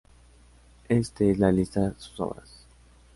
[0.89, 2.65] Este es la lista su obras-